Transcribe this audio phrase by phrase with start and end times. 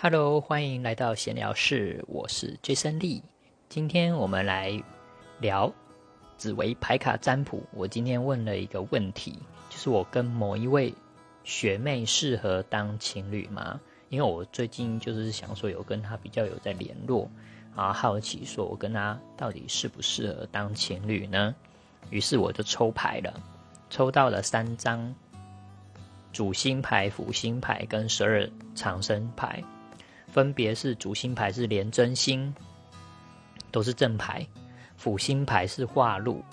[0.00, 3.20] Hello，欢迎来到闲聊室，我是 Jason Lee。
[3.68, 4.80] 今天我们来
[5.40, 5.74] 聊
[6.36, 7.64] 紫薇牌卡占卜。
[7.72, 9.36] 我今天问了一个问题，
[9.68, 10.94] 就是我跟某一位
[11.42, 13.80] 学妹适合当情侣吗？
[14.08, 17.28] 因为我最近就是想说有跟她比较有在联络，
[17.74, 21.52] 啊，好奇说我跟她到底适不适合当情侣呢？
[22.10, 23.34] 于是我就抽牌了，
[23.90, 25.12] 抽到了三张
[26.32, 29.60] 主星牌、辅星牌跟十二长生牌。
[30.30, 32.54] 分别是主星牌是廉贞星，
[33.70, 34.46] 都是正牌；
[34.96, 36.44] 辅星牌是化禄，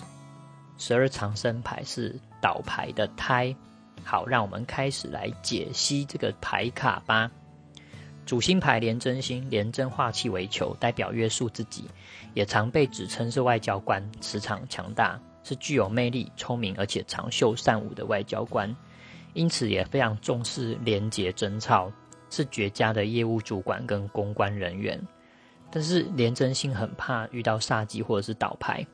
[0.78, 3.54] 十二长生牌是倒牌的胎。
[4.02, 7.30] 好，让我们开始来解析这个牌卡吧。
[8.24, 11.84] 主星牌廉贞星，廉贞化气为球，代表约束自己，
[12.34, 18.74] 也常被指称是外交官，磁场强大，是具有魅力、聪明而且长袖善舞的外交官，
[19.32, 21.90] 因此也非常重视廉洁贞操。
[22.30, 25.00] 是绝佳的业务主管跟公关人员，
[25.70, 28.86] 但是廉贞星很怕遇到煞机或者是倒牌，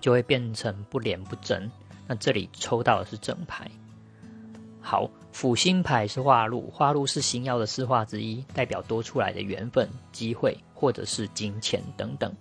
[0.00, 1.70] 就会变成不连不贞。
[2.06, 3.70] 那这里抽到的是正牌。
[4.80, 12.34] 好，辅星牌是化禄，化禄是星耀的四化之一，代表多出来的缘分、机会或者是金钱等等。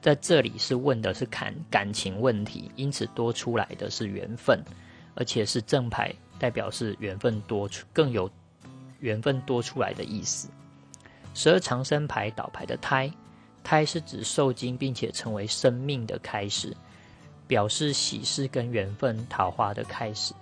[0.00, 4.62] 在这里是问的是感感情问题，因此多出来的是缘分，
[5.14, 8.30] 而且是正牌，代表是缘分多出更有。
[9.00, 10.48] 缘分多出来的意思。
[11.34, 13.12] 十二长生牌倒牌的胎，
[13.62, 16.74] 胎是指受精并且成为生命的开始，
[17.46, 20.32] 表示喜事跟缘分、桃花的开始，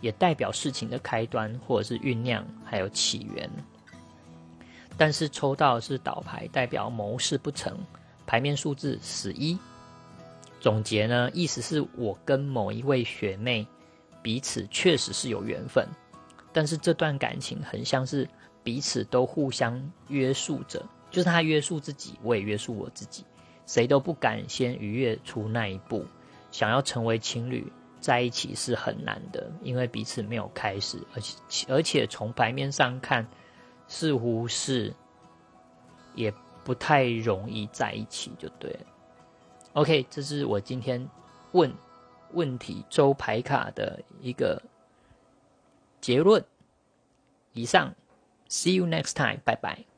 [0.00, 3.48] 也代表事情的开端或者是酝酿还有起源。
[4.96, 7.78] 但是抽到是倒牌，代表谋事不成，
[8.26, 9.58] 牌面数字十一。
[10.60, 13.66] 总结呢，意思是我跟某一位学妹
[14.20, 15.88] 彼此确实是有缘分。
[16.52, 18.28] 但是这段感情很像是
[18.62, 23.24] 彼此都互相约束着，就是他约束自己，我也约束我自己，
[23.66, 26.04] 谁都不敢先逾越出那一步。
[26.50, 33.26] 想要成为情侣在一起是很难的，因为彼此没有开始，而且而且从牌面上看，
[33.86, 34.92] 似乎是
[36.14, 38.80] 也不太容易在一起，就对了。
[39.74, 41.08] OK，这是我今天
[41.52, 41.72] 问
[42.32, 44.60] 问题周牌卡的一个。
[46.00, 46.44] 结论。
[47.52, 47.94] 以上
[48.48, 49.89] ，See you next time，拜拜。